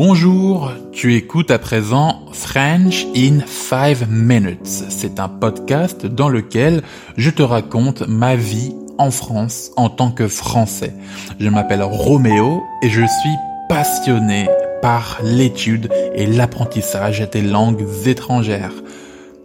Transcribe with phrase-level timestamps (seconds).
[0.00, 4.64] Bonjour, tu écoutes à présent French in 5 Minutes.
[4.64, 6.84] C'est un podcast dans lequel
[7.16, 10.94] je te raconte ma vie en France en tant que Français.
[11.40, 13.36] Je m'appelle Roméo et je suis
[13.68, 14.46] passionné
[14.82, 18.74] par l'étude et l'apprentissage des langues étrangères.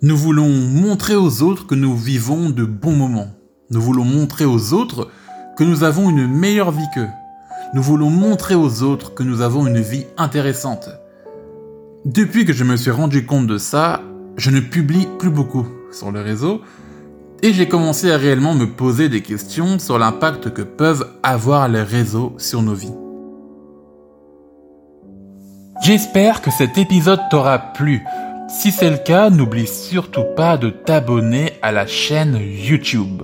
[0.00, 3.28] Nous voulons montrer aux autres que nous vivons de bons moments.
[3.68, 5.10] Nous voulons montrer aux autres
[5.58, 7.10] que nous avons une meilleure vie qu'eux.
[7.74, 10.88] Nous voulons montrer aux autres que nous avons une vie intéressante.
[12.06, 14.00] Depuis que je me suis rendu compte de ça,
[14.38, 16.62] je ne publie plus beaucoup sur le réseau
[17.42, 21.82] et j'ai commencé à réellement me poser des questions sur l'impact que peuvent avoir les
[21.82, 22.94] réseaux sur nos vies.
[25.82, 28.02] J'espère que cet épisode t'aura plu.
[28.48, 33.22] Si c'est le cas, n'oublie surtout pas de t'abonner à la chaîne YouTube.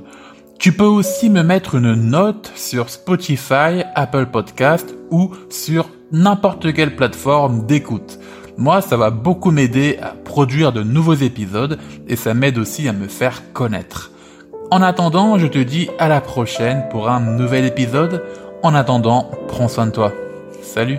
[0.59, 6.97] Tu peux aussi me mettre une note sur Spotify, Apple Podcast ou sur n'importe quelle
[6.97, 8.19] plateforme d'écoute.
[8.59, 12.93] Moi, ça va beaucoup m'aider à produire de nouveaux épisodes et ça m'aide aussi à
[12.93, 14.11] me faire connaître.
[14.73, 18.25] En attendant, je te dis à la prochaine pour un nouvel épisode.
[18.65, 20.13] En attendant, prends soin de toi.
[20.61, 20.99] Salut